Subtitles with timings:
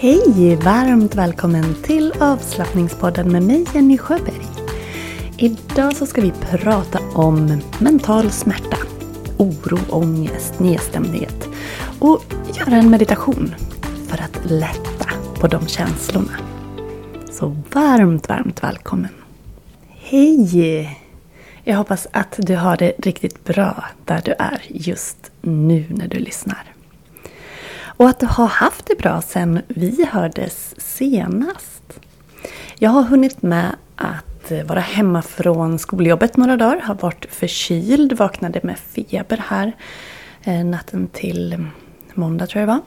[0.00, 0.56] Hej!
[0.56, 4.46] Varmt välkommen till avslappningspodden med mig Jenny Sjöberg.
[5.38, 8.76] Idag så ska vi prata om mental smärta,
[9.38, 11.48] oro, ångest, nedstämdhet
[11.98, 12.24] och
[12.58, 13.54] göra en meditation
[14.08, 16.32] för att lätta på de känslorna.
[17.30, 19.14] Så varmt, varmt välkommen!
[19.88, 20.98] Hej!
[21.64, 26.18] Jag hoppas att du har det riktigt bra där du är just nu när du
[26.18, 26.77] lyssnar.
[27.98, 32.00] Och att du har haft det bra sen vi hördes senast.
[32.78, 36.80] Jag har hunnit med att vara hemma från skoljobbet några dagar.
[36.80, 39.72] Har varit förkyld, vaknade med feber här
[40.44, 41.66] eh, natten till
[42.14, 42.82] måndag tror jag det var.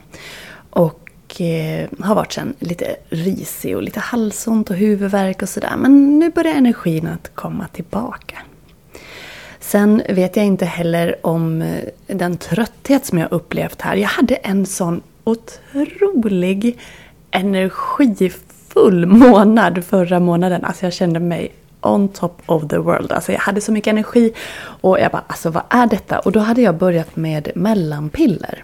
[0.70, 5.74] Och eh, har varit sen lite risig och lite halsont och huvudvärk och sådär.
[5.78, 8.38] Men nu börjar energin att komma tillbaka.
[9.72, 13.96] Sen vet jag inte heller om eh, den trötthet som jag upplevt här.
[13.96, 16.80] Jag hade en sån otrolig
[17.32, 20.66] energifull månad förra månaden.
[20.66, 23.12] Alltså jag kände mig on top of the world.
[23.12, 26.20] Alltså jag hade så mycket energi och jag bara, alltså vad är detta?
[26.20, 28.64] Och då hade jag börjat med mellanpiller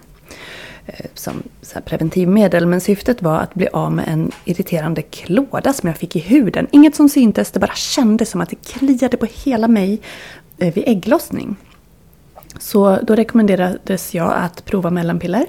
[0.86, 1.44] eh, som
[1.86, 2.66] preventivmedel.
[2.66, 6.67] Men syftet var att bli av med en irriterande klåda som jag fick i huden.
[6.71, 10.02] Inget som syntes, det bara kändes som att det kliade på hela mig
[10.58, 11.55] Eh, vid ägglossning.
[12.59, 15.45] Så då rekommenderades jag att prova mellanpiller.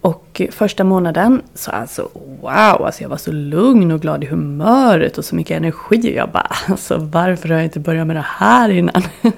[0.00, 2.08] Och första månaden så alltså
[2.40, 2.52] wow,
[2.86, 6.00] alltså jag var så lugn och glad i humöret och så mycket energi.
[6.10, 9.02] Och jag bara alltså varför har jag inte börjat med det här innan?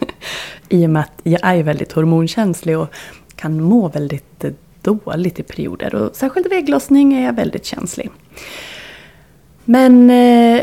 [0.68, 2.94] I och med att jag är väldigt hormonkänslig och
[3.36, 4.44] kan må väldigt
[4.82, 5.94] dåligt i perioder.
[5.94, 8.10] Och särskilt vid ägglossning är jag väldigt känslig.
[9.64, 10.62] Men eh,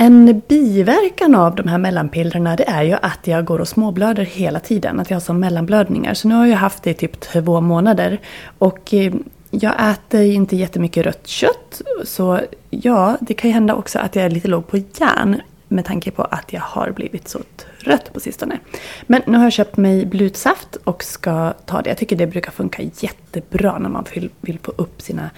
[0.00, 4.60] en biverkan av de här mellanpillerna det är ju att jag går och småblöder hela
[4.60, 5.00] tiden.
[5.00, 6.14] Att jag har som mellanblödningar.
[6.14, 8.20] Så nu har jag haft det i typ två månader.
[8.58, 9.14] Och eh,
[9.50, 11.82] jag äter inte jättemycket rött kött.
[12.04, 15.40] Så ja, det kan ju hända också att jag är lite låg på järn.
[15.68, 17.38] Med tanke på att jag har blivit så
[17.84, 18.58] trött på sistone.
[19.06, 21.90] Men nu har jag köpt mig blutsaft och ska ta det.
[21.90, 24.04] Jag tycker det brukar funka jättebra när man
[24.40, 25.30] vill få upp sina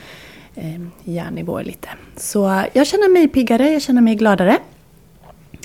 [0.55, 1.89] Ehm, järnnivåer lite.
[2.17, 4.59] Så eh, jag känner mig piggare, jag känner mig gladare.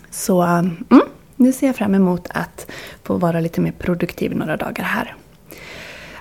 [0.10, 0.76] Så mm,
[1.36, 2.72] nu ser jag fram emot att
[3.04, 5.16] få vara lite mer produktiv några dagar här.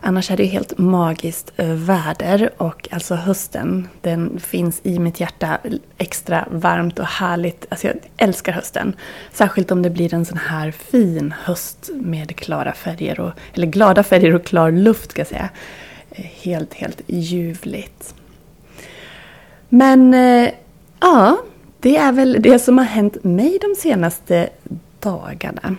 [0.01, 5.59] Annars är det helt magiskt eh, väder och alltså hösten, den finns i mitt hjärta
[5.99, 7.67] extra varmt och härligt.
[7.69, 8.97] Alltså jag älskar hösten.
[9.33, 14.03] Särskilt om det blir en sån här fin höst med klara färger, och, eller glada
[14.03, 15.49] färger och klar luft ska jag säga.
[16.11, 18.15] Eh, helt, helt ljuvligt.
[19.75, 20.51] Men eh,
[21.01, 21.39] ja,
[21.81, 24.49] det är väl det som har hänt mig de senaste
[25.01, 25.77] dagarna.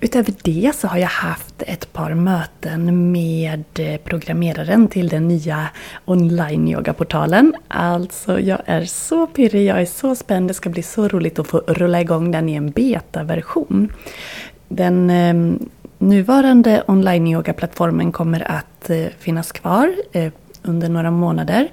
[0.00, 5.68] Utöver det så har jag haft ett par möten med eh, programmeraren till den nya
[6.04, 7.54] online-yogaportalen.
[7.68, 10.50] Alltså, jag är så pirrig, jag är så spänd.
[10.50, 13.92] Det ska bli så roligt att få rulla igång den i en beta-version.
[14.68, 15.58] Den eh,
[15.98, 20.32] nuvarande online-yoga-plattformen kommer att eh, finnas kvar eh,
[20.68, 21.68] under några månader.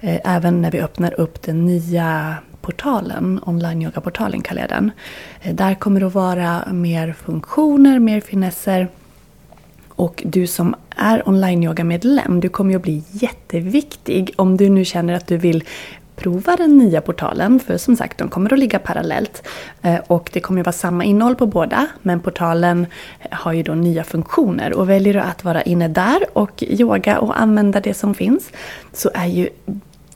[0.00, 4.90] Eh, även när vi öppnar upp den nya portalen, online-yoga-portalen kallar jag den.
[5.42, 8.88] Eh, där kommer det att vara mer funktioner, mer finesser.
[9.88, 15.14] Och du som är online-yoga-medlem, du kommer ju att bli jätteviktig om du nu känner
[15.14, 15.64] att du vill
[16.18, 17.60] prova den nya portalen.
[17.60, 19.48] För som sagt, de kommer att ligga parallellt.
[19.82, 21.86] Eh, och det kommer att vara samma innehåll på båda.
[22.02, 22.86] Men portalen
[23.20, 24.72] eh, har ju då nya funktioner.
[24.72, 28.50] Och väljer du att vara inne där och yoga och använda det som finns.
[28.92, 29.48] Så är ju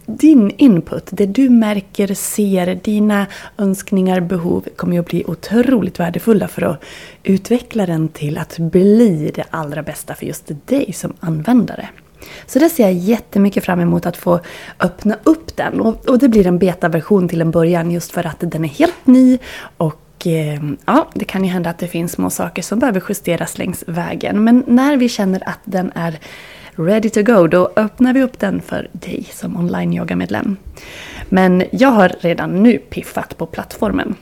[0.07, 3.27] din input, det du märker, ser, dina
[3.59, 6.85] önskningar, behov kommer ju att bli otroligt värdefulla för att
[7.23, 11.89] utveckla den till att bli det allra bästa för just dig som användare.
[12.47, 14.41] Så det ser jag jättemycket fram emot att få
[14.81, 15.81] öppna upp den.
[15.81, 19.07] Och, och det blir en betaversion till en början just för att den är helt
[19.07, 19.39] ny
[19.77, 23.59] och eh, ja, det kan ju hända att det finns små saker som behöver justeras
[23.59, 24.45] längs vägen.
[24.45, 26.19] Men när vi känner att den är
[26.77, 30.57] ready to go, då öppnar vi upp den för dig som online-yoga-medlem.
[31.29, 34.15] Men jag har redan nu piffat på plattformen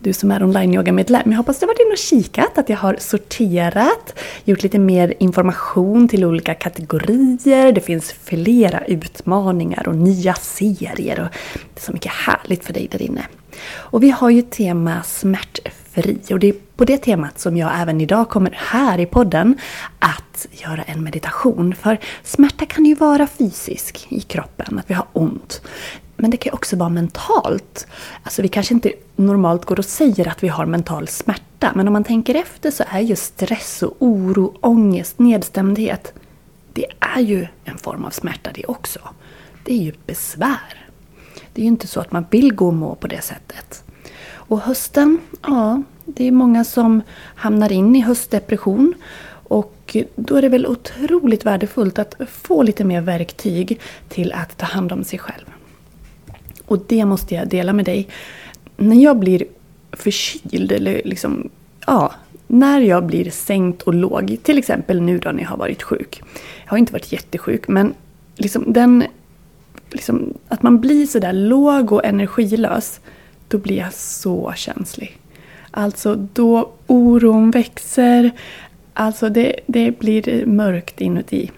[0.00, 1.30] du som är online-yoga-medlem.
[1.30, 5.14] Jag hoppas du har varit inne och kikat, att jag har sorterat, gjort lite mer
[5.18, 7.72] information till olika kategorier.
[7.72, 11.28] Det finns flera utmaningar och nya serier och
[11.74, 13.26] det är så mycket härligt för dig där inne.
[13.74, 18.00] Och vi har ju tema smärtfri och det är på det temat som jag även
[18.00, 19.58] idag kommer här i podden
[19.98, 21.74] att göra en meditation.
[21.74, 25.62] För smärta kan ju vara fysisk i kroppen, att vi har ont.
[26.22, 27.86] Men det kan också vara mentalt.
[28.22, 31.72] Alltså vi kanske inte normalt går och säger att vi har mental smärta.
[31.74, 36.12] Men om man tänker efter så är ju stress och oro, ångest, nedstämdhet.
[36.72, 36.86] Det
[37.16, 39.00] är ju en form av smärta det också.
[39.64, 40.88] det är ju besvär.
[41.52, 43.84] Det är ju inte så att man vill gå och må på det sättet.
[44.32, 47.02] Och hösten, ja, det är många som
[47.34, 48.94] hamnar in i höstdepression.
[49.48, 54.66] Och då är det väl otroligt värdefullt att få lite mer verktyg till att ta
[54.66, 55.51] hand om sig själv.
[56.72, 58.08] Och det måste jag dela med dig.
[58.76, 59.44] När jag blir
[59.92, 61.48] förkyld eller liksom,
[61.86, 62.12] ja,
[62.46, 66.22] när jag blir sänkt och låg, till exempel nu då när jag har varit sjuk.
[66.64, 67.94] Jag har inte varit jättesjuk men
[68.36, 69.04] liksom den,
[69.90, 73.00] liksom, att man blir sådär låg och energilös,
[73.48, 75.18] då blir jag så känslig.
[75.70, 78.30] Alltså då oron växer,
[78.94, 81.50] alltså det, det blir mörkt inuti.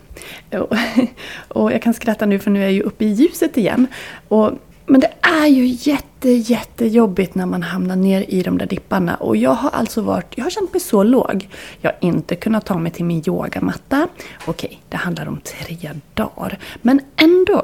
[1.49, 3.87] Och jag kan skratta nu för nu är jag ju uppe i ljuset igen.
[4.29, 4.53] Och
[4.87, 9.15] men det är ju jätte, jättejobbigt när man hamnar ner i de där dipparna.
[9.15, 11.49] Och jag har alltså varit, jag har känt mig så låg.
[11.81, 14.09] Jag har inte kunnat ta mig till min yogamatta.
[14.47, 16.59] Okej, det handlar om tre dagar.
[16.83, 17.63] Men ändå.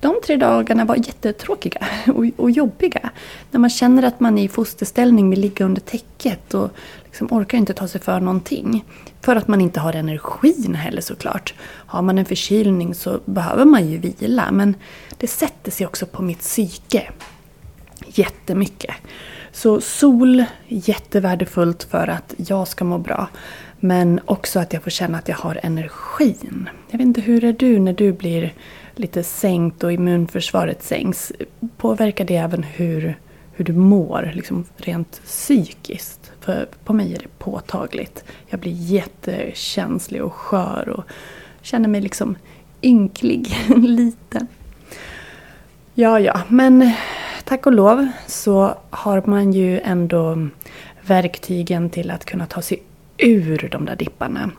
[0.00, 3.10] De tre dagarna var jättetråkiga och, och jobbiga.
[3.50, 6.70] När man känner att man är i fosterställning vill ligga under täcket och
[7.04, 8.84] liksom orkar inte ta sig för någonting.
[9.20, 11.54] För att man inte har energin heller såklart.
[11.60, 14.50] Har man en förkylning så behöver man ju vila.
[14.52, 14.76] Men
[15.16, 17.10] det sätter sig också på mitt psyke.
[18.06, 18.94] Jättemycket.
[19.52, 23.28] Så sol, jättevärdefullt för att jag ska må bra.
[23.80, 26.68] Men också att jag får känna att jag har energin.
[26.90, 28.54] Jag vet inte, hur är du när du blir
[28.98, 31.32] lite sänkt och immunförsvaret sänks?
[31.76, 33.18] Påverkar det även hur,
[33.52, 36.32] hur du mår, liksom rent psykiskt?
[36.40, 38.24] För på mig är det påtagligt.
[38.46, 41.04] Jag blir jättekänslig och skör och
[41.62, 42.36] känner mig liksom
[42.82, 44.46] ynklig, liten.
[45.94, 46.92] Ja, ja, men
[47.44, 50.48] tack och lov så har man ju ändå
[51.02, 52.82] verktygen till att kunna ta sig
[53.18, 54.50] ur de där dipparna.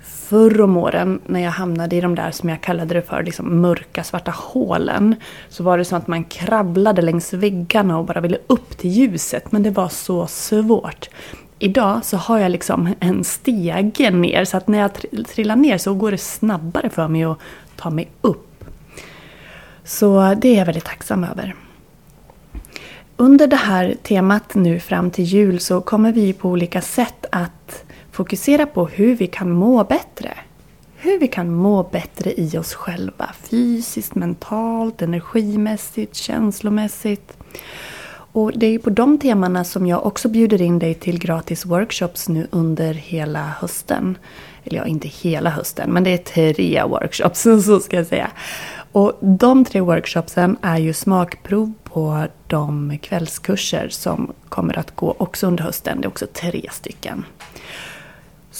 [0.00, 3.60] Förr om åren när jag hamnade i de där som jag kallade det för liksom
[3.60, 5.14] mörka svarta hålen
[5.48, 9.52] så var det som att man krabblade längs väggarna och bara ville upp till ljuset
[9.52, 11.08] men det var så svårt.
[11.58, 14.90] Idag så har jag liksom en stege ner så att när jag
[15.26, 17.38] trillar ner så går det snabbare för mig att
[17.76, 18.64] ta mig upp.
[19.84, 21.54] Så det är jag väldigt tacksam över.
[23.16, 27.84] Under det här temat nu fram till jul så kommer vi på olika sätt att
[28.18, 30.34] fokusera på hur vi kan må bättre.
[30.96, 33.30] Hur vi kan må bättre i oss själva.
[33.50, 37.36] Fysiskt, mentalt, energimässigt, känslomässigt.
[38.32, 42.28] Och det är på de temana som jag också bjuder in dig till gratis workshops
[42.28, 44.18] nu under hela hösten.
[44.64, 48.30] Eller ja, inte hela hösten, men det är tre workshops, så ska jag säga.
[48.92, 55.46] Och de tre workshopsen är ju smakprov på de kvällskurser som kommer att gå också
[55.46, 56.00] under hösten.
[56.00, 57.24] Det är också tre stycken.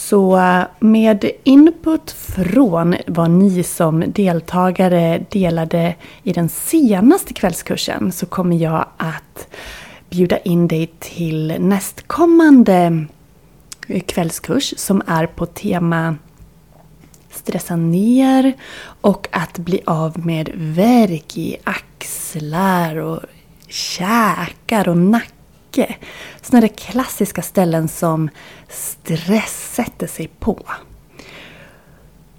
[0.08, 8.26] Så eh, med input från vad ni som deltagare delade i den senaste kvällskursen så
[8.26, 9.48] kommer jag att
[10.10, 13.06] bjuda in dig till nästkommande
[13.88, 16.16] eh, kvällskurs som är på tema
[17.30, 18.52] stressa ner
[19.00, 23.20] och att bli av med värk i axlar och
[23.68, 24.96] käkar och
[25.68, 25.96] mycket.
[26.42, 28.28] Sådana där klassiska ställen som
[28.68, 30.62] stress sätter sig på.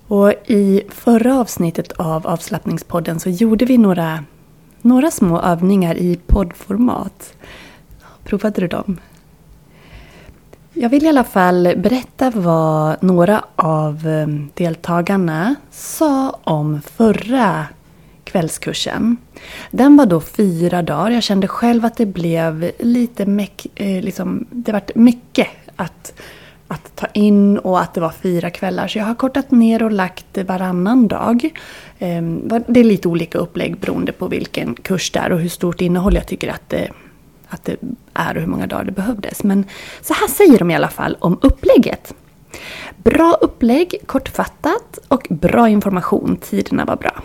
[0.07, 4.23] Och i förra avsnittet av avslappningspodden så gjorde vi några,
[4.81, 7.33] några små övningar i poddformat.
[8.23, 8.97] Provade du dem?
[10.73, 17.65] Jag vill i alla fall berätta vad några av eh, deltagarna sa om förra
[18.31, 19.17] kvällskursen.
[19.71, 21.11] Den var då fyra dagar.
[21.11, 26.13] Jag kände själv att det blev lite meck, eh, liksom, det var mycket att,
[26.67, 28.87] att ta in och att det var fyra kvällar.
[28.87, 31.49] Så jag har kortat ner och lagt varannan dag.
[31.99, 35.81] Ehm, det är lite olika upplägg beroende på vilken kurs det är och hur stort
[35.81, 36.89] innehåll jag tycker att det
[37.49, 37.77] att det
[38.13, 39.43] är och hur många dagar det behövdes.
[39.43, 39.65] Men
[40.01, 42.13] så här säger de i alla fall om upplägget.
[42.97, 46.37] Bra upplägg, kortfattat och bra information.
[46.41, 47.21] Tiderna var bra.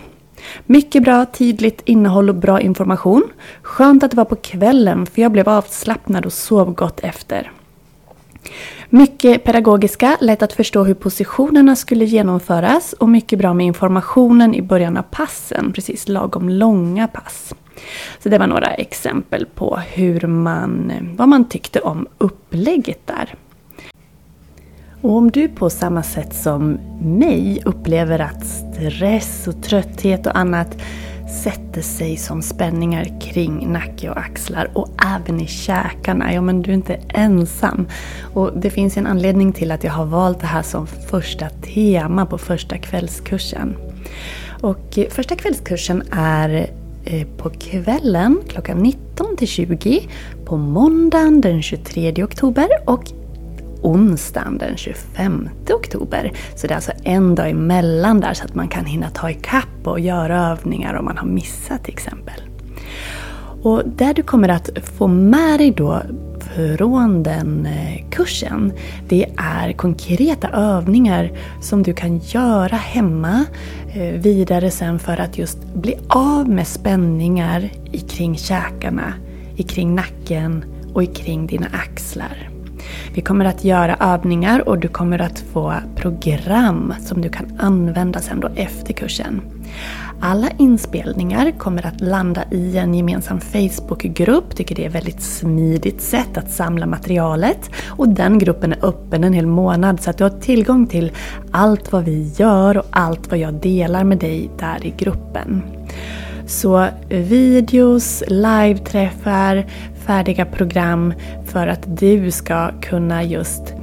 [0.65, 3.23] Mycket bra, tydligt innehåll och bra information.
[3.61, 7.51] Skönt att det var på kvällen för jag blev avslappnad och sov gott efter.
[8.89, 14.61] Mycket pedagogiska, lätt att förstå hur positionerna skulle genomföras och mycket bra med informationen i
[14.61, 17.53] början av passen, precis lagom långa pass.
[18.19, 23.35] Så det var några exempel på hur man, vad man tyckte om upplägget där.
[25.05, 30.77] Och om du på samma sätt som mig upplever att stress och trötthet och annat
[31.43, 36.33] sätter sig som spänningar kring nacke och axlar och även i käkarna.
[36.33, 37.87] Ja, men du är inte ensam.
[38.33, 42.25] Och det finns en anledning till att jag har valt det här som första tema
[42.25, 43.75] på första kvällskursen.
[44.61, 46.69] Och eh, första kvällskursen är
[47.05, 50.07] eh, på kvällen klockan 19 till 20
[50.45, 53.03] på måndagen den 23 oktober och
[53.85, 56.31] onsdagen den 25 oktober.
[56.55, 59.87] Så det är alltså en dag emellan där så att man kan hinna ta ikapp
[59.87, 62.41] och göra övningar om man har missat till exempel.
[63.61, 66.01] Och där du kommer att få med dig då
[66.55, 68.73] från den eh, kursen,
[69.07, 73.45] det är konkreta övningar som du kan göra hemma
[73.93, 77.69] eh, vidare sen för att just bli av med spänningar
[78.09, 79.13] kring käkarna,
[79.67, 82.54] kring nacken och kring dina axlar.
[83.15, 88.21] Vi kommer att göra övningar och du kommer att få program som du kan använda
[88.21, 89.41] sen då efter kursen.
[90.21, 94.55] Alla inspelningar kommer att landa i en gemensam Facebookgrupp.
[94.55, 97.69] Tycker det är ett väldigt smidigt sätt att samla materialet.
[97.89, 101.11] Och den gruppen är öppen en hel månad så att du har tillgång till
[101.51, 105.61] allt vad vi gör och allt vad jag delar med dig där i gruppen.
[106.47, 109.65] Så videos, live-träffar,
[110.05, 111.13] färdiga program
[111.45, 113.73] för att du ska kunna just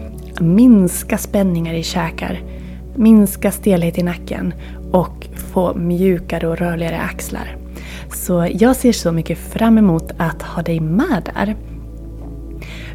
[0.41, 2.41] minska spänningar i käkar,
[2.97, 4.55] minska stelhet i nacken
[4.93, 7.57] och få mjukare och rörligare axlar.
[8.15, 11.57] Så jag ser så mycket fram emot att ha dig med där.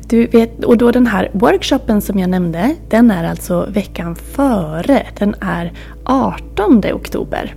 [0.09, 5.05] Du vet, och då den här workshopen som jag nämnde, den är alltså veckan före.
[5.19, 7.55] Den är 18 oktober.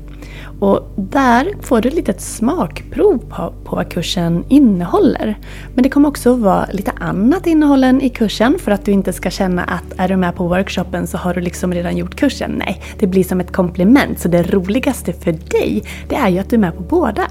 [0.60, 5.38] Och där får du ett litet smakprov på, på vad kursen innehåller.
[5.74, 9.12] Men det kommer också vara lite annat innehåll än i kursen för att du inte
[9.12, 12.54] ska känna att är du med på workshopen så har du liksom redan gjort kursen.
[12.58, 14.18] Nej, det blir som ett komplement.
[14.18, 17.22] Så det roligaste för dig, det är ju att du är med på båda.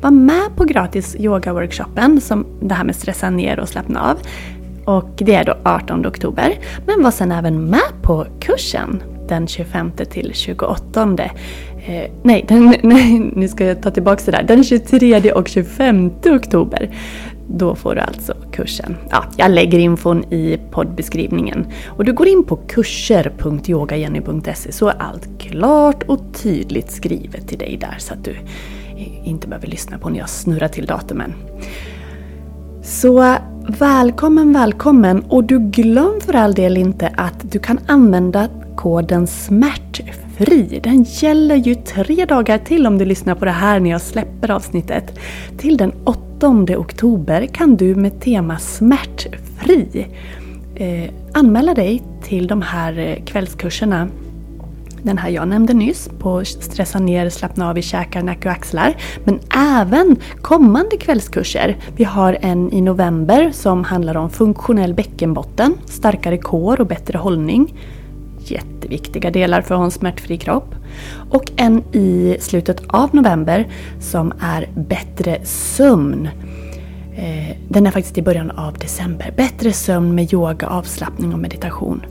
[0.00, 4.18] Var med på gratis yoga-workshopen, som det här med stressa ner och slappna av.
[4.84, 6.58] Och det är då 18 oktober.
[6.86, 11.16] Men var sen även med på kursen den 25 till 28
[11.86, 14.42] Eh, nej, den, nej, nu ska jag ta tillbaka det där.
[14.42, 16.90] Den 23 och 25 oktober.
[17.48, 18.96] Då får du alltså kursen.
[19.10, 21.66] Ja, jag lägger infon i poddbeskrivningen.
[21.86, 27.78] Och du går in på kurser.yogajenny.se så är allt klart och tydligt skrivet till dig
[27.80, 28.36] där så att du
[29.24, 31.34] inte behöver lyssna på när jag snurrar till datumen.
[32.82, 33.36] Så
[33.78, 35.24] välkommen, välkommen!
[35.28, 41.02] Och du glöm för all del inte att du kan använda koden SMÄRT fri, Den
[41.02, 45.18] gäller ju tre dagar till om du lyssnar på det här när jag släpper avsnittet.
[45.58, 46.48] Till den 8
[46.78, 50.06] oktober kan du med tema smärtfri
[50.74, 54.08] eh, anmäla dig till de här eh, kvällskurserna
[55.04, 58.96] den här jag nämnde nyss på stressa ner, slappna av i käkar, nacke och axlar.
[59.24, 61.76] Men även kommande kvällskurser.
[61.96, 67.74] Vi har en i november som handlar om funktionell bäckenbotten, starkare kår och bättre hållning
[68.50, 70.74] jätteviktiga delar för att ha en smärtfri kropp.
[71.30, 73.68] Och en i slutet av november
[74.00, 76.28] som är bättre sömn.
[77.16, 79.34] Eh, den är faktiskt i början av december.
[79.36, 82.02] Bättre sömn med yoga, avslappning och meditation.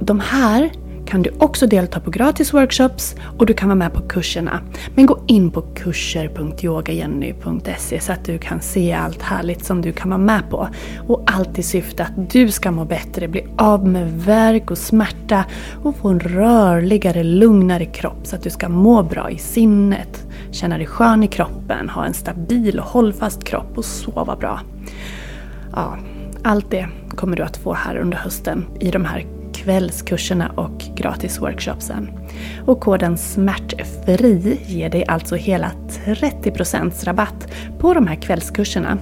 [0.00, 0.70] De här
[1.06, 4.60] kan du också delta på gratis workshops och du kan vara med på kurserna.
[4.94, 10.10] Men gå in på kurser.yogajenny.se så att du kan se allt härligt som du kan
[10.10, 10.68] vara med på.
[11.08, 15.44] Och allt i syfte att du ska må bättre, bli av med värk och smärta
[15.82, 20.78] och få en rörligare, lugnare kropp så att du ska må bra i sinnet, känna
[20.78, 24.60] dig skön i kroppen, ha en stabil och hållfast kropp och sova bra.
[25.72, 25.98] Ja,
[26.42, 32.10] allt det kommer du att få här under hösten i de här kvällskurserna och gratisworkshopsen.
[32.66, 35.70] Och koden SMÄRTFRI ger dig alltså hela
[36.04, 38.98] 30% rabatt på de här kvällskurserna.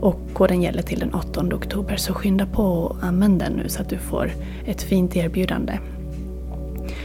[0.00, 3.82] Och koden gäller till den 8 oktober så skynda på och använd den nu så
[3.82, 4.30] att du får
[4.66, 5.78] ett fint erbjudande.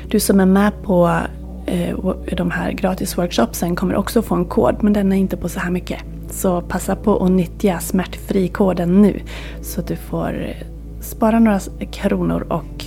[0.07, 1.19] Du som är med på
[1.65, 1.97] eh,
[2.37, 5.71] de här gratisworkshopsen kommer också få en kod men den är inte på så här
[5.71, 5.99] mycket.
[6.29, 9.19] Så passa på att nyttja smärtfri-koden nu
[9.61, 10.53] så att du får
[11.03, 11.59] spara några
[11.91, 12.85] kronor och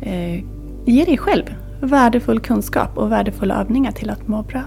[0.00, 0.44] eh,
[0.84, 1.44] ge dig själv
[1.80, 4.62] värdefull kunskap och värdefulla övningar till att må bra.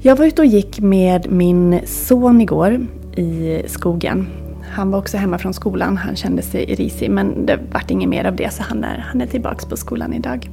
[0.00, 4.26] Jag var ute och gick med min son igår i skogen.
[4.70, 8.24] Han var också hemma från skolan, han kände sig risig men det vart inget mer
[8.24, 10.50] av det så han är, han är tillbaks på skolan idag.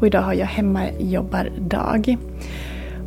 [0.00, 2.16] Och idag har jag hemmajobbardag.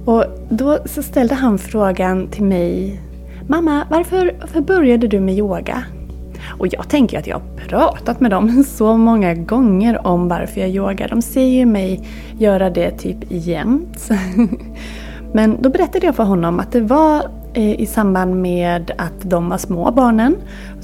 [0.05, 3.01] Och då så ställde han frågan till mig
[3.47, 5.83] Mamma, varför, varför började du med yoga?
[6.49, 10.69] Och jag tänker att jag har pratat med dem så många gånger om varför jag
[10.69, 11.07] yogar.
[11.07, 14.09] De ser ju mig göra det typ jämt.
[15.33, 19.49] Men då berättade jag för honom att det var eh, i samband med att de
[19.49, 20.35] var små barnen.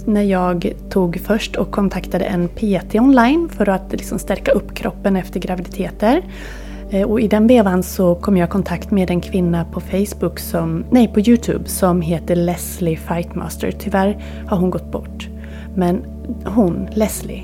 [0.05, 5.15] När jag tog först och kontaktade en PT online för att liksom stärka upp kroppen
[5.15, 6.21] efter graviditeter.
[6.89, 10.39] Eh, och i den vevan så kom jag i kontakt med en kvinna på Facebook,
[10.39, 13.71] som, nej på Youtube, som heter Leslie Fightmaster.
[13.71, 15.27] Tyvärr har hon gått bort.
[15.75, 16.05] Men
[16.45, 17.43] hon, Leslie,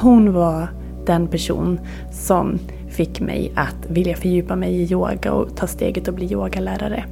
[0.00, 0.68] hon var
[1.06, 1.80] den person
[2.12, 2.58] som
[2.88, 7.04] fick mig att vilja fördjupa mig i yoga och ta steget att bli yogalärare.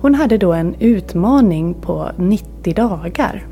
[0.00, 3.46] Hon hade då en utmaning på 90 dagar.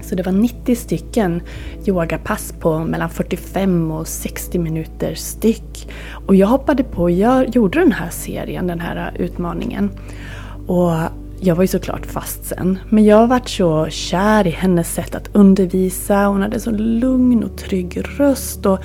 [0.00, 1.42] Så det var 90 stycken
[1.86, 5.92] yogapass på mellan 45 och 60 minuter styck.
[6.26, 9.90] Och jag hoppade på och jag gjorde den här serien, den här utmaningen.
[10.66, 10.92] Och
[11.44, 12.78] jag var ju såklart fast sen.
[12.88, 16.24] Men jag varit så kär i hennes sätt att undervisa.
[16.26, 18.66] Hon hade så lugn och trygg röst.
[18.66, 18.78] Och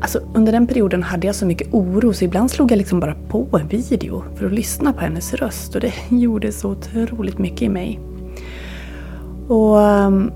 [0.00, 3.14] Alltså, under den perioden hade jag så mycket oro så ibland slog jag liksom bara
[3.28, 7.62] på en video för att lyssna på hennes röst och det gjorde så otroligt mycket
[7.62, 8.00] i mig.
[9.48, 10.32] Och um,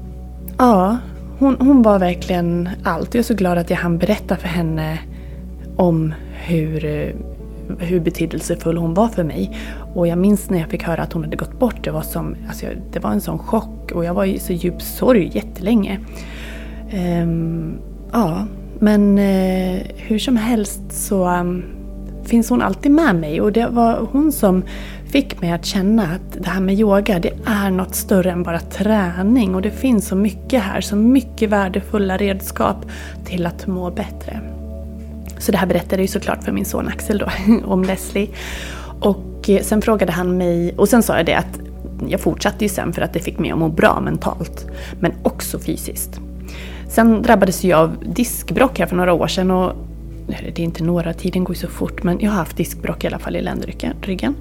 [0.59, 0.99] ja,
[1.39, 3.15] hon, hon var verkligen allt.
[3.15, 4.99] Jag är så glad att jag hann berätta för henne
[5.77, 6.85] om hur,
[7.79, 9.59] hur betydelsefull hon var för mig.
[9.95, 11.85] Och jag minns när jag fick höra att hon hade gått bort.
[11.85, 14.83] Det var, som, alltså, det var en sån chock och jag var i så djup
[14.83, 16.01] sorg jättelänge.
[17.23, 17.79] Um,
[18.13, 18.47] ja,
[18.79, 21.65] men uh, hur som helst så um,
[22.25, 24.63] finns hon alltid med mig och det var hon som
[25.07, 28.61] fick mig att känna att det här med yoga det är något större än bara
[28.61, 32.77] träning och det finns så mycket här, så mycket värdefulla redskap
[33.25, 34.58] till att må bättre.
[35.39, 37.29] Så det här berättade jag ju såklart för min son Axel då,
[37.65, 38.29] om Leslie.
[39.01, 41.61] Och eh, sen frågade han mig, och sen sa jag det att
[42.09, 44.67] jag fortsatte ju sen för att det fick mig att må bra mentalt,
[45.01, 46.21] men också fysiskt.
[46.89, 49.51] Sen drabbades jag av diskbråck här för några år sedan.
[49.51, 49.73] Och,
[50.27, 53.07] det är inte några, tiden går ju så fort, men jag har haft diskbråck i
[53.07, 54.35] alla fall i ländryggen.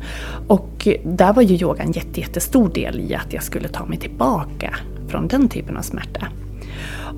[0.47, 3.85] Och eh, där var ju yoga en jätte, jättestor del i att jag skulle ta
[3.85, 4.75] mig tillbaka
[5.07, 6.27] från den typen av smärta.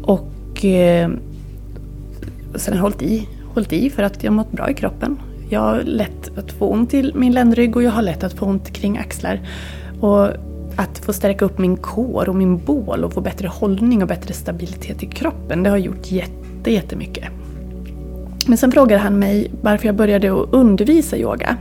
[0.04, 1.10] Och eh,
[2.56, 5.20] sen har jag hållit i, hållit i för att jag mått bra i kroppen.
[5.50, 8.46] Jag har lätt att få ont i min ländrygg och jag har lätt att få
[8.46, 9.40] ont kring axlar.
[10.02, 10.28] Och
[10.76, 14.34] att få stärka upp min kår och min bål och få bättre hållning och bättre
[14.34, 17.26] stabilitet i kroppen, det har gjort jätte, jättemycket.
[18.48, 21.58] Men sen frågade han mig varför jag började att undervisa yoga.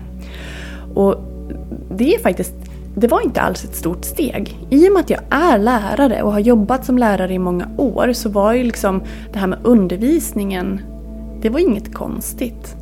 [0.95, 1.17] Och
[1.91, 2.55] det är faktiskt
[2.95, 4.59] det var inte alls ett stort steg.
[4.71, 8.13] I och med att jag är lärare och har jobbat som lärare i många år
[8.13, 10.81] så var ju liksom det här med undervisningen,
[11.43, 12.77] det var inget konstigt.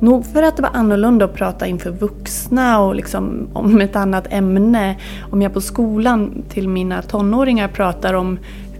[0.00, 4.26] Nog för att det var annorlunda att prata inför vuxna och liksom om ett annat
[4.30, 4.96] ämne.
[5.30, 8.38] Om jag på skolan till mina tonåringar pratar om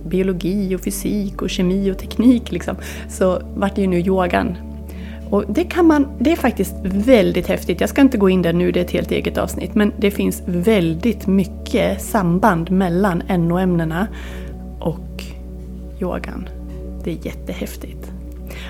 [0.09, 2.77] biologi och fysik och kemi och teknik liksom,
[3.09, 4.57] så vart det ju nu yogan.
[5.31, 7.81] Och det, kan man, det är faktiskt väldigt häftigt.
[7.81, 9.75] Jag ska inte gå in där nu, det är ett helt eget avsnitt.
[9.75, 14.07] Men det finns väldigt mycket samband mellan NO-ämnena
[14.81, 15.25] och
[16.01, 16.49] yogan.
[17.05, 18.16] Det är jättehäftigt.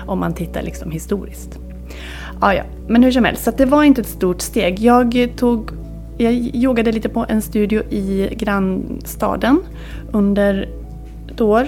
[0.07, 1.59] Om man tittar liksom historiskt.
[2.39, 2.63] Ah, ja.
[2.87, 4.79] Men hur som helst, så det var inte ett stort steg.
[4.79, 5.71] Jag tog
[6.17, 9.61] jag yogade lite på en studio i grannstaden
[10.11, 10.69] under
[11.31, 11.65] ett år.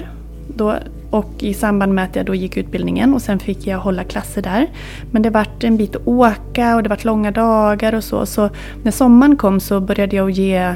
[0.55, 0.75] Då,
[1.09, 4.41] och i samband med att jag då gick utbildningen och sen fick jag hålla klasser
[4.41, 4.67] där.
[5.11, 8.25] Men det vart en bit att åka och det vart långa dagar och så.
[8.25, 8.49] Så
[8.83, 10.73] när sommaren kom så började jag ge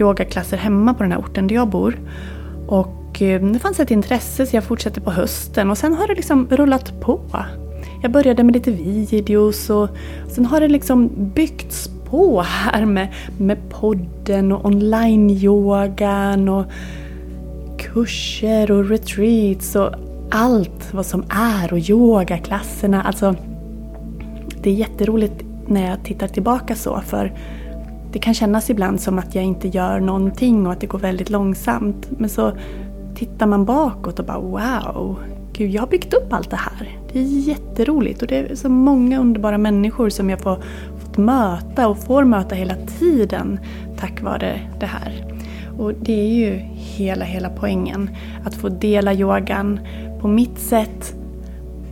[0.00, 1.98] yogaklasser hemma på den här orten där jag bor.
[2.66, 6.14] Och Eh, det fanns ett intresse så jag fortsatte på hösten och sen har det
[6.14, 7.20] liksom rullat på.
[8.02, 9.88] Jag började med lite videos och
[10.28, 16.64] sen har det liksom byggts på här med, med podden och online-yogan och
[17.78, 19.90] kurser och retreats och
[20.30, 23.02] allt vad som är och yogaklasserna.
[23.02, 23.34] Alltså,
[24.62, 27.32] det är jätteroligt när jag tittar tillbaka så för
[28.12, 31.30] det kan kännas ibland som att jag inte gör någonting och att det går väldigt
[31.30, 32.08] långsamt.
[32.10, 32.52] Men så
[33.18, 35.18] tittar man bakåt och bara wow,
[35.52, 36.98] gud jag har byggt upp allt det här.
[37.12, 40.62] Det är jätteroligt och det är så många underbara människor som jag får,
[40.98, 43.60] fått möta och får möta hela tiden
[43.98, 45.34] tack vare det här.
[45.78, 48.10] Och det är ju hela, hela poängen.
[48.44, 49.80] Att få dela yogan
[50.20, 51.14] på mitt sätt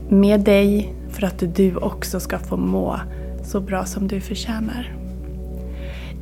[0.08, 3.00] med dig för att du också ska få må
[3.44, 5.05] så bra som du förtjänar.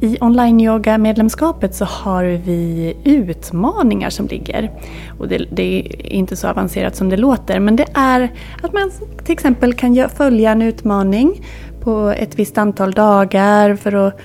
[0.00, 4.70] I online-yoga-medlemskapet så har vi utmaningar som ligger.
[5.18, 8.90] Och det, det, är inte så avancerat som det låter, men det är att man
[9.24, 11.44] till exempel kan följa en utmaning
[11.80, 14.20] på ett visst antal dagar för att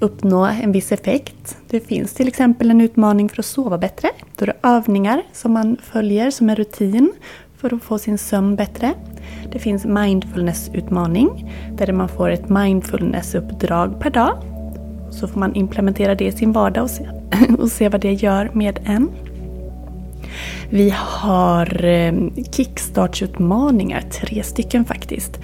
[0.00, 1.56] uppnå en viss effekt.
[1.68, 4.08] Det finns till exempel en utmaning för att sova bättre.
[4.36, 7.12] Då är det övningar som man följer som en rutin
[7.56, 8.94] för att få sin sömn bättre.
[9.52, 14.55] Det finns mindfulness-utmaning där man får ett mindfulness-uppdrag per dag
[15.16, 17.08] så får man implementera det i sin vardag och se,
[17.58, 19.10] och se vad det gör med en.
[20.70, 22.12] Vi har eh,
[22.50, 25.40] kickstartsutmaningar, tre stycken faktiskt.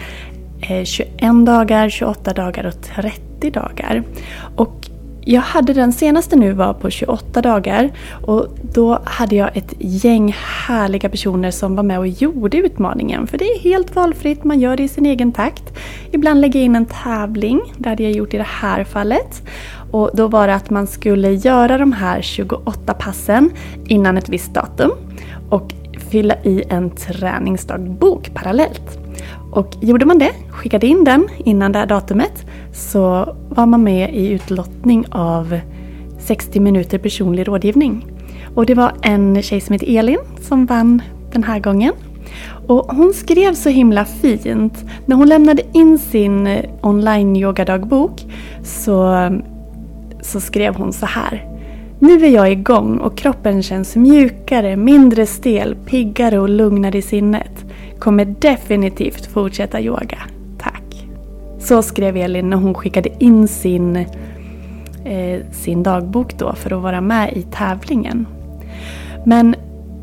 [0.61, 4.03] Eh, 21 dagar, 28 dagar och 30 dagar.
[4.57, 4.91] Och
[5.25, 7.91] jag hade den senaste nu var på 28 dagar
[8.23, 13.27] och då hade jag ett gäng härliga personer som var med och gjorde utmaningen.
[13.27, 15.79] För det är helt valfritt, man gör det i sin egen takt.
[16.11, 19.43] Ibland lägger jag in en tävling, det hade jag gjort i det här fallet.
[19.91, 23.51] Och då var det att man skulle göra de här 28 passen
[23.87, 24.91] innan ett visst datum
[25.51, 25.73] och
[26.11, 29.02] fylla i en träningsdagbok parallellt.
[29.53, 34.15] Och gjorde man det, skickade in den innan det här datumet, så var man med
[34.15, 35.61] i utlottning av
[36.19, 38.07] 60 minuter personlig rådgivning.
[38.55, 41.93] Och det var en tjej som heter Elin som vann den här gången.
[42.67, 44.85] Och hon skrev så himla fint.
[45.07, 48.21] När hon lämnade in sin online yogadagbok
[48.63, 49.29] så,
[50.21, 51.49] så skrev hon så här.
[51.99, 57.65] Nu är jag igång och kroppen känns mjukare, mindre stel, piggare och lugnare i sinnet.
[58.03, 60.19] Kommer definitivt fortsätta yoga.
[60.59, 61.07] Tack.
[61.59, 63.97] Så skrev Elin när hon skickade in sin,
[65.05, 68.27] eh, sin dagbok då för att vara med i tävlingen.
[69.27, 69.55] Men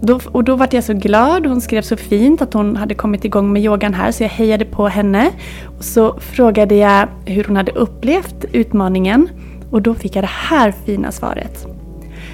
[0.01, 1.45] då, och då var jag så glad.
[1.45, 4.65] Hon skrev så fint att hon hade kommit igång med yogan här så jag hejade
[4.65, 5.31] på henne.
[5.77, 9.29] Och så frågade jag hur hon hade upplevt utmaningen
[9.71, 11.67] och då fick jag det här fina svaret.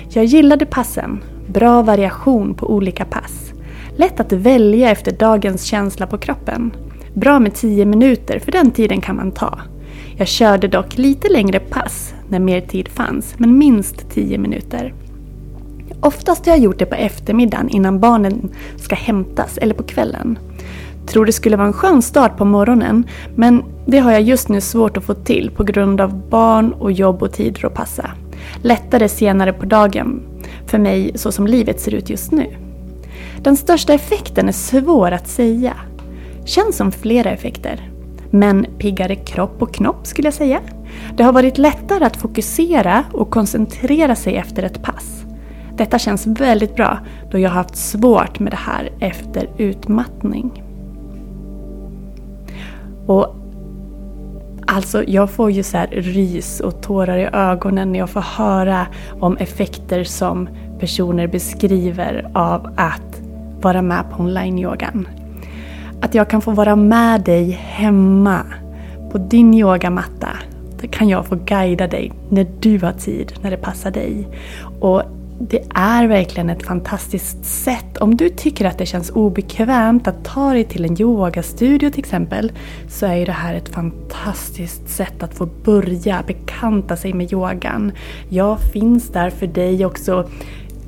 [0.09, 1.23] Jag gillade passen.
[1.47, 3.54] Bra variation på olika pass.
[3.97, 6.71] Lätt att välja efter dagens känsla på kroppen.
[7.13, 9.59] Bra med 10 minuter, för den tiden kan man ta.
[10.17, 14.93] Jag körde dock lite längre pass när mer tid fanns, men minst 10 minuter.
[16.01, 20.39] Oftast har jag gjort det på eftermiddagen innan barnen ska hämtas eller på kvällen.
[21.07, 24.61] Tror det skulle vara en skön start på morgonen, men det har jag just nu
[24.61, 28.11] svårt att få till på grund av barn och jobb och tider att passa.
[28.61, 30.21] Lättare senare på dagen,
[30.65, 32.64] för mig så som livet ser ut just nu.
[33.45, 35.73] Den största effekten är svår att säga.
[36.45, 37.89] Känns som flera effekter.
[38.29, 40.61] Men piggare kropp och knopp skulle jag säga.
[41.17, 45.25] Det har varit lättare att fokusera och koncentrera sig efter ett pass.
[45.77, 46.99] Detta känns väldigt bra
[47.31, 50.63] då jag har haft svårt med det här efter utmattning.
[53.07, 53.35] Och
[54.67, 58.87] Alltså jag får ju så rys och tårar i ögonen när jag får höra
[59.19, 63.24] om effekter som personer beskriver av att
[63.61, 65.07] vara med på online-yogan.
[66.01, 68.41] Att jag kan få vara med dig hemma
[69.11, 70.29] på din yogamatta.
[70.81, 74.27] där kan jag få guida dig när du har tid, när det passar dig.
[74.79, 75.03] Och
[75.39, 77.97] det är verkligen ett fantastiskt sätt.
[77.97, 82.51] Om du tycker att det känns obekvämt att ta dig till en yogastudio till exempel,
[82.87, 87.91] så är det här ett fantastiskt sätt att få börja bekanta sig med yogan.
[88.29, 90.29] Jag finns där för dig också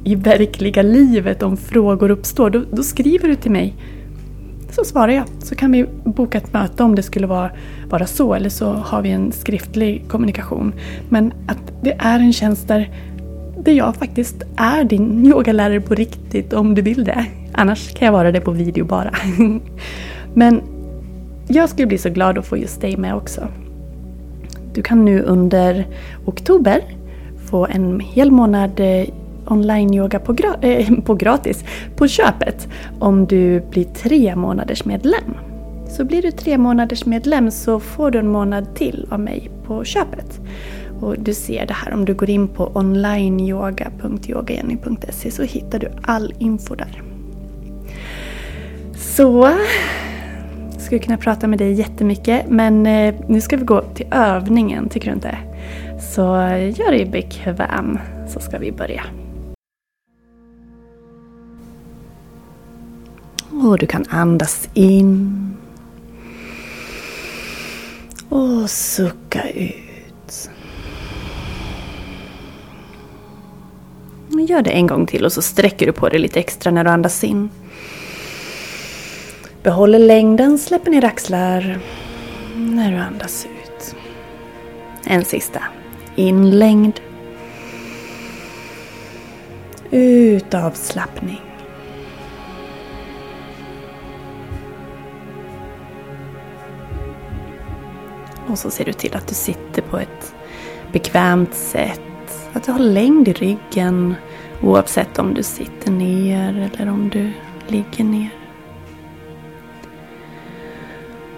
[0.03, 2.49] i verkliga livet om frågor uppstår.
[2.49, 3.75] Då, då skriver du till mig.
[4.71, 5.25] Så svarar jag.
[5.39, 7.49] Så kan vi boka ett möte om det skulle vara,
[7.89, 8.33] vara så.
[8.33, 10.73] Eller så har vi en skriftlig kommunikation.
[11.09, 12.89] Men att det är en tjänst där
[13.67, 17.25] där jag faktiskt är din yogalärare på riktigt om du vill det.
[17.53, 19.11] Annars kan jag vara det på video bara.
[20.33, 20.61] Men
[21.47, 23.47] jag skulle bli så glad att få just dig med också.
[24.73, 25.87] Du kan nu under
[26.25, 26.81] oktober
[27.45, 29.07] få en hel månad eh,
[29.47, 31.63] online-yoga på, gra äh, på gratis,
[31.95, 32.67] på köpet,
[32.99, 35.37] om du blir tre månaders medlem.
[35.87, 39.83] Så blir du tre månaders medlem så får du en månad till av mig på
[39.83, 40.39] köpet.
[41.01, 46.33] Och du ser det här om du går in på onlineyoga.yogajenny.se så hittar du all
[46.39, 47.01] info där.
[48.95, 49.51] Så
[50.71, 54.89] jag skulle kunna prata med dig jättemycket men eh, nu ska vi gå till övningen,
[54.89, 55.37] tycker du inte?
[56.13, 56.21] Så
[56.77, 59.03] gör dig bekväm så ska vi börja.
[63.63, 65.33] Och du kan andas in.
[68.29, 70.49] Och sucka ut.
[74.49, 76.89] Gör det en gång till och så sträcker du på dig lite extra när du
[76.89, 77.49] andas in.
[79.63, 81.79] Behåller längden, släpper ner axlar
[82.55, 83.95] när du andas ut.
[85.05, 85.63] En sista.
[86.15, 86.99] Inlängd.
[89.91, 91.46] Ut avslappning.
[98.47, 100.35] Och så ser du till att du sitter på ett
[100.91, 102.01] bekvämt sätt.
[102.53, 104.15] Att du har längd i ryggen
[104.61, 107.31] oavsett om du sitter ner eller om du
[107.67, 108.29] ligger ner.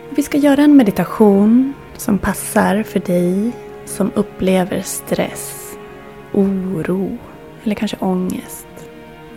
[0.10, 3.52] Vi ska göra en meditation som passar för dig
[3.86, 5.78] som upplever stress,
[6.34, 7.18] oro
[7.64, 8.68] eller kanske ångest.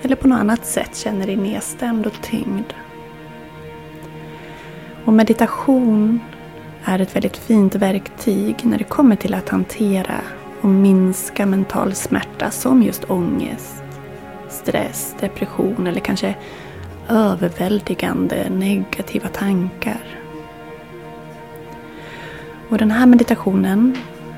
[0.02, 2.72] Eller på något annat sätt känner dig nedstämd och tyngd.
[5.04, 6.20] Och meditation
[6.84, 10.20] är ett väldigt fint verktyg när det kommer till att hantera
[10.60, 13.82] och minska mental smärta som just ångest,
[14.48, 16.34] stress, depression eller kanske
[17.08, 20.18] överväldigande negativa tankar.
[22.68, 23.96] Och den här meditationen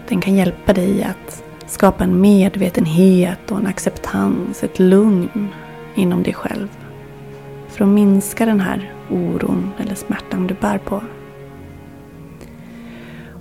[0.08, 5.48] den kan hjälpa dig att skapa en medvetenhet och en acceptans, ett lugn
[5.94, 6.68] inom dig själv.
[7.68, 11.02] För att minska den här oron eller smärtan du bär på.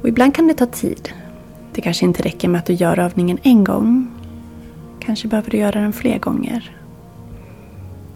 [0.03, 1.09] Och ibland kan det ta tid.
[1.73, 4.07] Det kanske inte räcker med att du gör övningen en gång.
[4.99, 6.77] Kanske behöver du göra den fler gånger.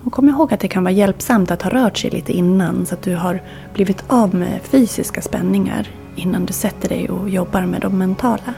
[0.03, 2.95] Och kom ihåg att det kan vara hjälpsamt att ha rört sig lite innan så
[2.95, 3.41] att du har
[3.73, 8.53] blivit av med fysiska spänningar innan du sätter dig och jobbar med de mentala.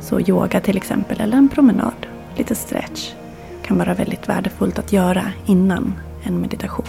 [0.00, 3.12] Så yoga till exempel, eller en promenad, lite stretch,
[3.62, 6.86] kan vara väldigt värdefullt att göra innan en meditation.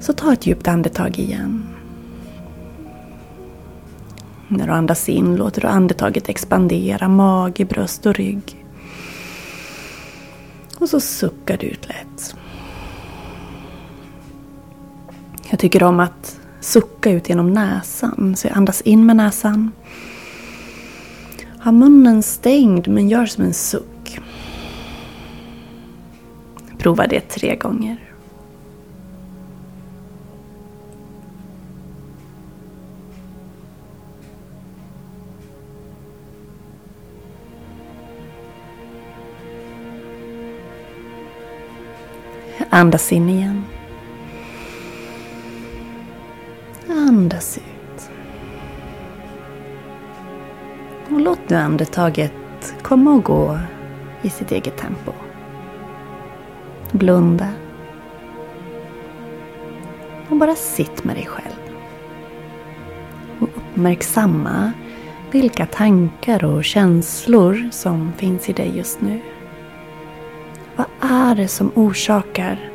[0.00, 1.77] Så ta ett djupt andetag igen.
[4.48, 8.64] När du andas in låter du andetaget expandera mage, bröst och rygg.
[10.78, 12.36] Och så suckar du ut lätt.
[15.50, 18.36] Jag tycker om att sucka ut genom näsan.
[18.36, 19.72] Så jag andas in med näsan.
[21.58, 24.20] Har munnen stängd men gör som en suck.
[26.78, 28.07] Prova det tre gånger.
[42.70, 43.64] Andas in igen.
[46.88, 48.10] Andas ut.
[51.10, 52.32] Och låt nu andetaget
[52.82, 53.58] komma och gå
[54.22, 55.12] i sitt eget tempo.
[56.92, 57.48] Blunda.
[60.28, 61.72] Och bara sitt med dig själv.
[63.40, 64.72] Och uppmärksamma
[65.30, 69.20] vilka tankar och känslor som finns i dig just nu.
[70.78, 72.70] Vad är det som orsakar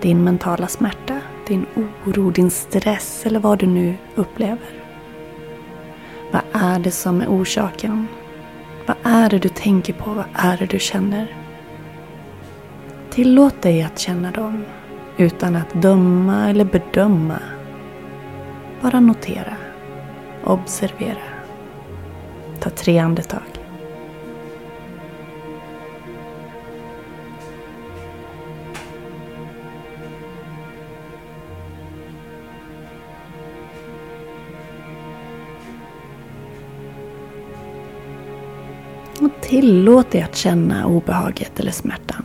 [0.00, 4.82] din mentala smärta, din oro, din stress eller vad du nu upplever?
[6.32, 8.06] Vad är det som är orsaken?
[8.86, 10.10] Vad är det du tänker på?
[10.10, 11.36] Vad är det du känner?
[13.10, 14.64] Tillåt dig att känna dem
[15.16, 17.38] utan att döma eller bedöma.
[18.82, 19.56] Bara notera.
[20.44, 21.22] Observera.
[22.60, 23.55] Ta tre andetag.
[39.48, 42.24] Tillåt dig att känna obehaget eller smärtan.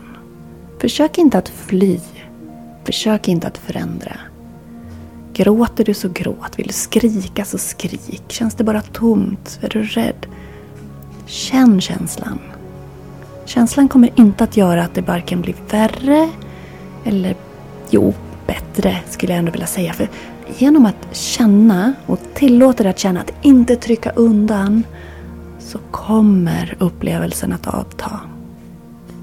[0.80, 2.00] Försök inte att fly.
[2.84, 4.16] Försök inte att förändra.
[5.34, 6.60] Gråter du så gråt.
[6.60, 8.24] Vill du skrika så skrik.
[8.28, 9.60] Känns det bara tomt?
[9.62, 10.26] Är du rädd?
[11.26, 12.40] Känn känslan.
[13.46, 16.30] Känslan kommer inte att göra att det varken blir värre
[17.06, 17.36] eller,
[17.90, 18.14] jo,
[18.48, 19.94] bättre skulle jag ändå vilja säga.
[19.94, 20.10] För
[20.58, 24.84] genom att känna och tillåta dig att känna, att inte trycka undan
[25.72, 28.20] så kommer upplevelsen att avta.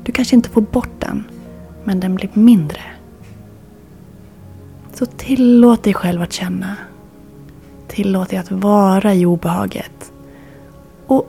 [0.03, 1.25] Du kanske inte får bort den,
[1.85, 2.81] men den blir mindre.
[4.95, 6.77] Så tillåt dig själv att känna.
[7.89, 10.13] Tillåt dig att vara i obehaget.
[11.07, 11.27] Och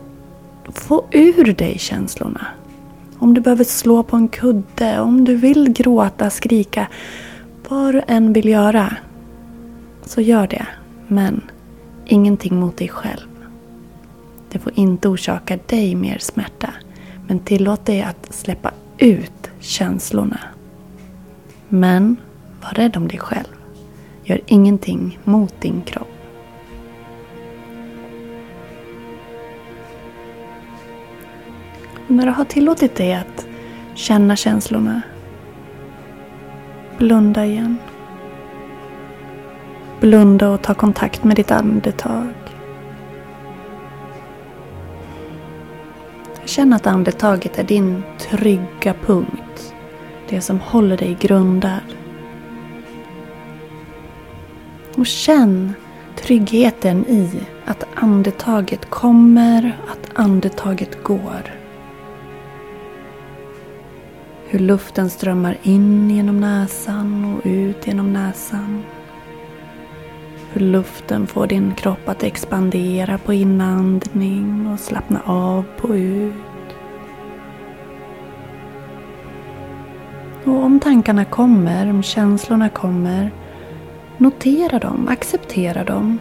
[0.73, 2.47] få ur dig känslorna.
[3.17, 6.87] Om du behöver slå på en kudde, om du vill gråta, skrika.
[7.69, 8.95] Vad du än vill göra,
[10.05, 10.67] så gör det.
[11.07, 11.41] Men
[12.05, 13.28] ingenting mot dig själv.
[14.51, 16.69] Det får inte orsaka dig mer smärta.
[17.27, 20.39] Men tillåt dig att släppa ut känslorna.
[21.67, 22.15] Men
[22.61, 23.55] var rädd om dig själv.
[24.23, 26.07] Gör ingenting mot din kropp.
[32.07, 33.47] Och när du har tillåtit dig att
[33.95, 35.01] känna känslorna.
[36.97, 37.77] Blunda igen.
[39.99, 42.27] Blunda och ta kontakt med ditt andetag.
[46.49, 49.73] Känn att andetaget är din trygga punkt.
[50.29, 51.95] Det som håller dig grundad.
[54.97, 55.73] Och känn
[56.15, 57.29] tryggheten i
[57.65, 61.55] att andetaget kommer, att andetaget går.
[64.47, 68.83] Hur luften strömmar in genom näsan och ut genom näsan.
[70.53, 76.33] Hur luften får din kropp att expandera på inandning och slappna av på ut.
[80.43, 83.31] Och om tankarna kommer, om känslorna kommer,
[84.21, 86.19] Notera dem, acceptera dem.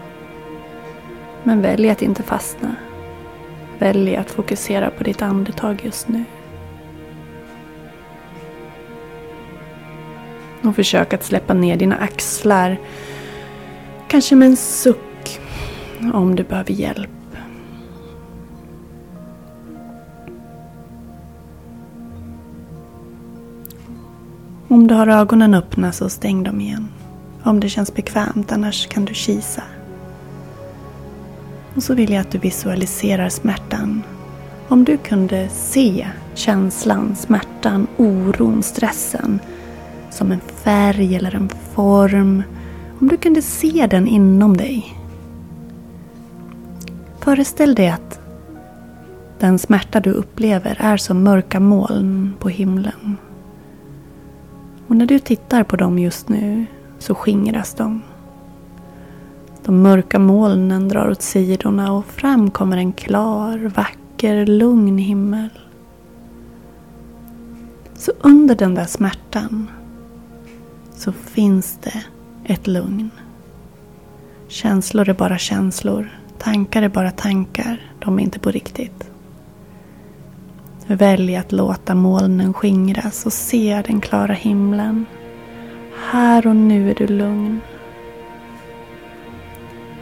[1.42, 2.76] Men välj att inte fastna.
[3.78, 6.24] Välj att fokusera på ditt andetag just nu.
[10.62, 12.76] Och försök att släppa ner dina axlar.
[14.08, 15.40] Kanske med en suck
[16.12, 17.10] om du behöver hjälp.
[24.68, 26.88] Om du har ögonen öppna så stäng dem igen.
[27.42, 29.62] Om det känns bekvämt, annars kan du kisa.
[31.74, 34.02] Och så vill jag att du visualiserar smärtan.
[34.68, 39.40] Om du kunde se känslan, smärtan, oron, stressen
[40.10, 42.42] som en färg eller en form.
[43.00, 44.96] Om du kunde se den inom dig.
[47.20, 48.20] Föreställ dig att
[49.38, 53.16] den smärta du upplever är som mörka moln på himlen.
[54.86, 56.66] Och när du tittar på dem just nu
[56.98, 58.02] så skingras de.
[59.64, 65.50] De mörka molnen drar åt sidorna och fram kommer en klar, vacker, lugn himmel.
[67.94, 69.70] Så under den där smärtan
[70.94, 72.04] så finns det
[72.48, 73.10] ett lugn.
[74.48, 76.18] Känslor är bara känslor.
[76.38, 77.92] Tankar är bara tankar.
[77.98, 79.10] De är inte på riktigt.
[80.86, 85.06] Välj att låta molnen skingras och se den klara himlen.
[86.10, 87.60] Här och nu är du lugn.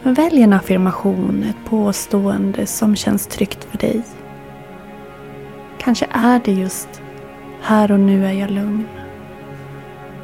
[0.03, 4.01] Välj en affirmation, ett påstående som känns tryggt för dig.
[5.77, 7.01] Kanske är det just
[7.61, 8.85] Här och nu är jag lugn.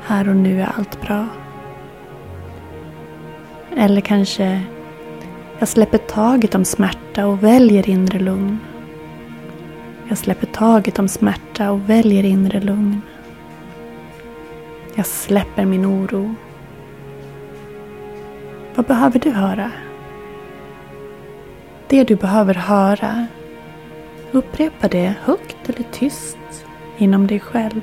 [0.01, 1.27] Här och nu är allt bra.
[3.77, 4.61] Eller kanske
[5.59, 8.59] Jag släpper taget om smärta och väljer inre lugn.
[10.09, 13.01] Jag släpper taget om smärta och väljer inre lugn.
[14.95, 16.35] Jag släpper min oro.
[18.75, 19.71] Vad behöver du höra?
[21.87, 23.27] Det du behöver höra.
[24.31, 26.65] Upprepa det högt eller tyst
[26.97, 27.81] inom dig själv.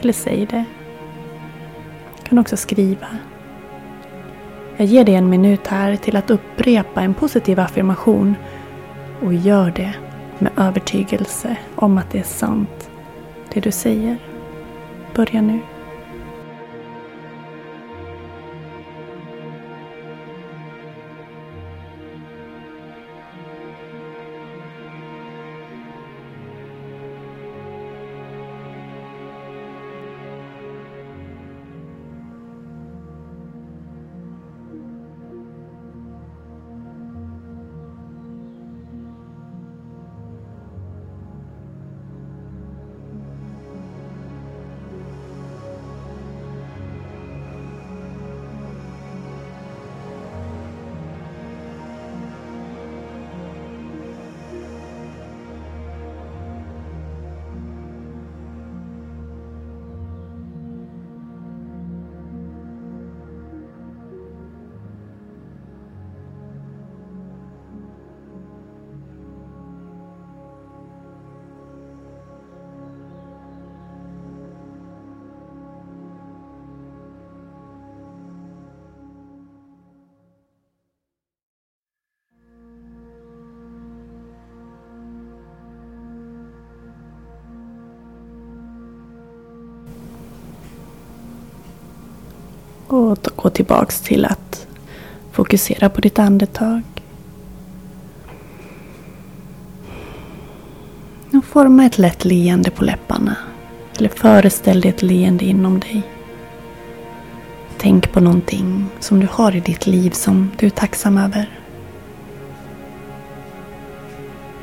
[0.00, 0.64] Eller säg det.
[2.22, 3.06] Du kan också skriva.
[4.76, 8.34] Jag ger dig en minut här till att upprepa en positiv affirmation
[9.22, 9.92] och gör det
[10.38, 12.90] med övertygelse om att det är sant,
[13.52, 14.16] det du säger.
[15.14, 15.58] Börja nu.
[92.92, 94.66] Och gå tillbaks till att
[95.30, 96.82] fokusera på ditt andetag.
[101.32, 103.36] Och forma ett lätt leende på läpparna.
[103.98, 106.02] Eller föreställ dig ett leende inom dig.
[107.78, 111.50] Tänk på någonting som du har i ditt liv som du är tacksam över.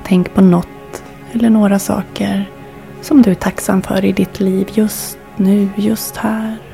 [0.03, 2.49] Tänk på något eller några saker
[3.01, 6.68] som du är tacksam för i ditt liv just nu, just här.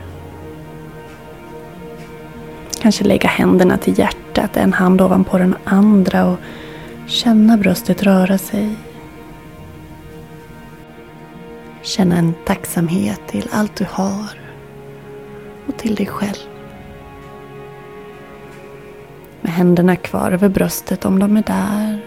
[2.85, 6.37] Kanske lägga händerna till hjärtat, en hand ovanpå den andra och
[7.07, 8.75] känna bröstet röra sig.
[11.81, 14.39] Känna en tacksamhet till allt du har
[15.67, 16.49] och till dig själv.
[19.41, 21.99] Med händerna kvar över bröstet om de är där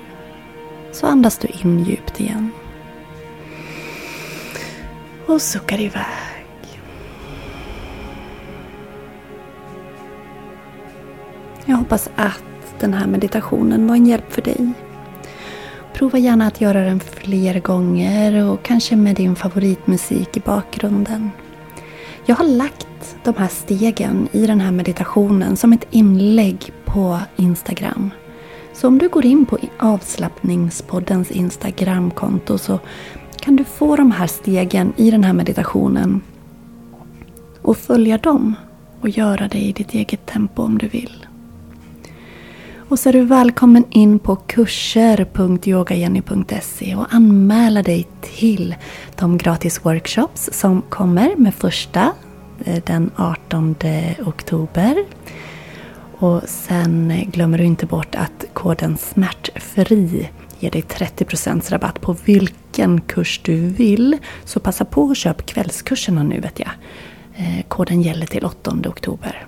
[0.93, 2.51] så andas du in djupt igen.
[5.26, 6.28] Och suckar iväg.
[11.69, 14.73] Jag hoppas att den här meditationen var en hjälp för dig.
[15.95, 21.31] Prova gärna att göra den fler gånger och kanske med din favoritmusik i bakgrunden.
[22.27, 28.11] Jag har lagt de här stegen i den här meditationen som ett inlägg på Instagram.
[28.73, 32.79] Så om du går in på avslappningspoddens Instagramkonto så
[33.37, 36.21] kan du få de här stegen i den här meditationen
[37.62, 38.55] och följa dem
[39.01, 41.28] och göra det i ditt eget tempo om du vill.
[42.89, 48.74] Och så är du välkommen in på kurser.yogajenny.se och anmäla dig till
[49.16, 52.12] de gratis workshops som kommer med första
[52.64, 53.76] eh, den 18
[54.26, 55.05] oktober.
[56.18, 62.16] Och sen eh, glömmer du inte bort att koden SMÄRTFRI ger dig 30% rabatt på
[62.24, 64.16] vilken kurs du vill.
[64.45, 66.70] Så passa på att köpa kvällskurserna nu vet jag.
[67.36, 69.47] Eh, koden gäller till 8 oktober.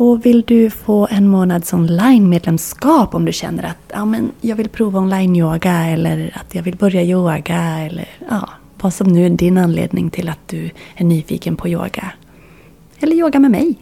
[0.00, 4.68] Och vill du få en månads online-medlemskap om du känner att ja, men jag vill
[4.68, 8.48] prova online-yoga eller att jag vill börja yoga eller ja,
[8.80, 12.12] vad som nu är din anledning till att du är nyfiken på yoga.
[13.00, 13.74] Eller yoga med mig.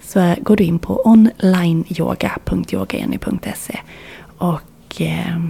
[0.00, 3.78] Så går du in på onlineyoga.yogajenny.se
[4.38, 5.40] och eh,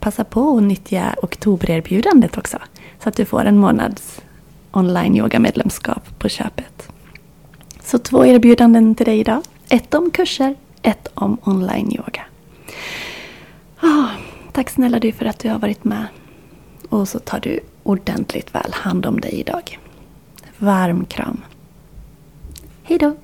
[0.00, 2.58] passa på att nyttja oktobererbjudandet också.
[3.02, 4.20] Så att du får en månads
[4.70, 6.88] online-yoga-medlemskap på köpet.
[7.88, 9.42] Så två erbjudanden till dig idag.
[9.68, 12.24] Ett om kurser, ett om online-yoga.
[13.82, 14.08] Oh, ah,
[14.52, 16.06] tack snälla du för att du har varit med.
[16.88, 19.78] Och så tar du ordentligt väl hand om dig idag.
[20.58, 21.40] Varm kram.
[22.82, 23.16] Hejdå!